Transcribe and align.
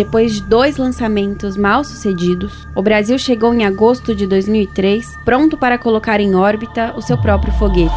Depois 0.00 0.32
de 0.32 0.42
dois 0.42 0.78
lançamentos 0.78 1.58
mal 1.58 1.84
sucedidos, 1.84 2.66
o 2.74 2.80
Brasil 2.80 3.18
chegou 3.18 3.52
em 3.52 3.66
agosto 3.66 4.14
de 4.14 4.26
2003 4.26 5.06
pronto 5.26 5.58
para 5.58 5.76
colocar 5.76 6.20
em 6.20 6.34
órbita 6.34 6.94
o 6.96 7.02
seu 7.02 7.18
próprio 7.18 7.52
foguete. 7.52 7.92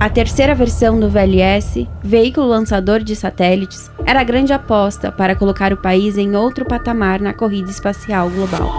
A 0.00 0.08
terceira 0.08 0.54
versão 0.54 0.98
do 0.98 1.10
VLS, 1.10 1.86
veículo 2.02 2.46
lançador 2.46 3.00
de 3.00 3.14
satélites, 3.14 3.90
era 4.06 4.22
a 4.22 4.24
grande 4.24 4.54
aposta 4.54 5.12
para 5.12 5.36
colocar 5.36 5.70
o 5.70 5.76
país 5.76 6.16
em 6.16 6.34
outro 6.34 6.64
patamar 6.64 7.20
na 7.20 7.34
corrida 7.34 7.70
espacial 7.70 8.30
global. 8.30 8.72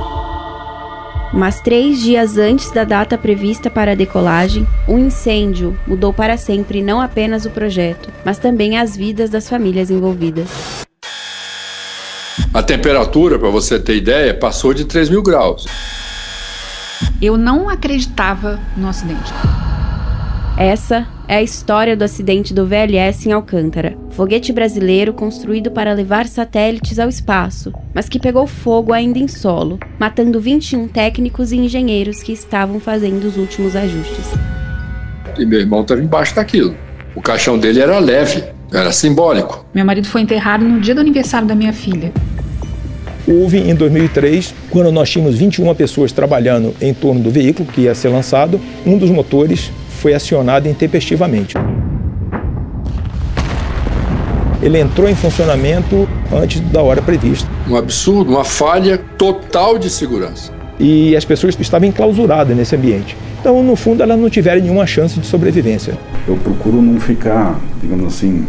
Mas 1.32 1.62
três 1.62 2.02
dias 2.02 2.36
antes 2.36 2.72
da 2.72 2.84
data 2.84 3.16
prevista 3.16 3.70
para 3.70 3.92
a 3.92 3.96
decolagem, 3.96 4.68
um 4.88 4.98
incêndio 4.98 5.78
mudou 5.86 6.12
para 6.12 6.36
sempre 6.36 6.82
não 6.82 7.00
apenas 7.00 7.46
o 7.46 7.52
projeto, 7.52 8.10
mas 8.26 8.40
também 8.40 8.80
as 8.80 8.98
vidas 8.98 9.30
das 9.30 9.48
famílias 9.48 9.92
envolvidas. 9.92 10.84
A 12.54 12.62
temperatura, 12.62 13.40
para 13.40 13.50
você 13.50 13.80
ter 13.80 13.96
ideia, 13.96 14.32
passou 14.32 14.76
de 14.76 14.86
3 14.86 15.10
mil 15.10 15.24
graus. 15.24 15.66
Eu 17.20 17.36
não 17.36 17.68
acreditava 17.68 18.60
no 18.78 18.88
acidente. 18.88 19.34
Essa 20.56 21.08
é 21.28 21.38
a 21.38 21.42
história 21.42 21.98
do 21.98 22.04
acidente 22.04 22.54
do 22.54 22.68
VLS 22.68 23.28
em 23.28 23.32
Alcântara, 23.32 23.98
foguete 24.12 24.54
brasileiro 24.54 25.14
construído 25.14 25.72
para 25.72 25.94
levar 25.94 26.28
satélites 26.28 27.00
ao 27.00 27.10
espaço, 27.10 27.74
mas 27.92 28.08
que 28.08 28.20
pegou 28.20 28.46
fogo 28.46 28.94
ainda 28.94 29.18
em 29.18 29.28
solo, 29.28 29.80
matando 30.00 30.40
21 30.40 30.88
técnicos 30.90 31.52
e 31.52 31.58
engenheiros 31.58 32.22
que 32.22 32.34
estavam 32.34 32.80
fazendo 32.80 33.24
os 33.24 33.36
últimos 33.36 33.76
ajustes. 33.76 34.28
E 35.40 35.44
meu 35.44 35.60
irmão 35.60 35.82
estava 35.82 36.02
embaixo 36.02 36.36
daquilo. 36.36 36.78
O 37.16 37.22
caixão 37.22 37.58
dele 37.58 37.80
era 37.80 37.98
leve, 37.98 38.44
era 38.72 38.92
simbólico. 38.92 39.66
Meu 39.74 39.84
marido 39.84 40.08
foi 40.08 40.22
enterrado 40.22 40.64
no 40.64 40.80
dia 40.80 40.94
do 40.94 41.02
aniversário 41.02 41.48
da 41.48 41.56
minha 41.56 41.74
filha. 41.74 42.14
Houve 43.26 43.58
em 43.58 43.74
2003, 43.74 44.54
quando 44.70 44.92
nós 44.92 45.10
tínhamos 45.10 45.38
21 45.38 45.74
pessoas 45.76 46.12
trabalhando 46.12 46.74
em 46.82 46.94
torno 46.94 47.22
do 47.22 47.32
veículo 47.32 47.70
que 47.72 47.82
ia 47.82 47.96
ser 47.96 48.10
lançado, 48.10 48.60
um 48.86 48.98
dos 48.98 49.10
motores 49.10 49.72
foi 50.02 50.14
acionado 50.14 50.68
intempestivamente. 50.68 51.56
Ele 54.62 54.78
entrou 54.78 55.08
em 55.08 55.16
funcionamento 55.16 56.08
antes 56.34 56.60
da 56.60 56.82
hora 56.82 57.02
prevista. 57.02 57.50
Um 57.70 57.78
absurdo, 57.78 58.32
uma 58.32 58.44
falha 58.44 58.98
total 59.18 59.78
de 59.78 59.90
segurança. 59.90 60.52
E 60.78 61.16
as 61.16 61.24
pessoas 61.24 61.58
estavam 61.58 61.88
enclausuradas 61.88 62.56
nesse 62.56 62.76
ambiente. 62.76 63.16
Então, 63.40 63.64
no 63.64 63.78
fundo, 63.78 64.04
elas 64.04 64.20
não 64.20 64.30
tiveram 64.30 64.62
nenhuma 64.62 64.86
chance 64.86 65.18
de 65.18 65.26
sobrevivência. 65.26 65.98
Eu 66.28 66.36
procuro 66.36 66.82
não 66.82 67.00
ficar, 67.00 67.58
digamos 67.82 68.14
assim, 68.14 68.46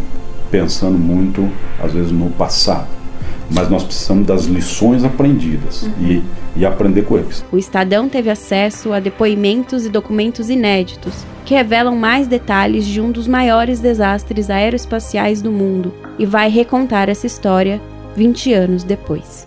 pensando 0.50 0.98
muito, 0.98 1.48
às 1.80 1.92
vezes, 1.92 2.10
no 2.10 2.30
passado 2.30 3.03
mas 3.50 3.68
nós 3.68 3.82
precisamos 3.82 4.26
das 4.26 4.44
lições 4.44 5.04
aprendidas 5.04 5.82
uhum. 5.82 5.92
e, 6.00 6.22
e 6.56 6.66
aprender 6.66 7.02
com 7.02 7.18
eles. 7.18 7.44
O 7.52 7.58
Estadão 7.58 8.08
teve 8.08 8.30
acesso 8.30 8.92
a 8.92 9.00
depoimentos 9.00 9.86
e 9.86 9.88
documentos 9.88 10.48
inéditos 10.48 11.24
que 11.44 11.54
revelam 11.54 11.94
mais 11.94 12.26
detalhes 12.26 12.86
de 12.86 13.00
um 13.00 13.10
dos 13.10 13.28
maiores 13.28 13.80
desastres 13.80 14.48
aeroespaciais 14.48 15.42
do 15.42 15.52
mundo 15.52 15.92
e 16.18 16.24
vai 16.24 16.48
recontar 16.48 17.08
essa 17.08 17.26
história 17.26 17.80
20 18.16 18.52
anos 18.52 18.84
depois. 18.84 19.44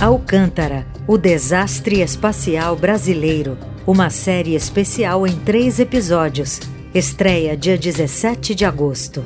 Alcântara, 0.00 0.86
o 1.06 1.16
desastre 1.16 2.00
espacial 2.00 2.76
brasileiro. 2.76 3.56
Uma 3.86 4.10
série 4.10 4.54
especial 4.54 5.26
em 5.26 5.34
três 5.36 5.78
episódios. 5.78 6.60
Estreia 6.94 7.56
dia 7.56 7.78
17 7.78 8.54
de 8.54 8.64
agosto. 8.64 9.22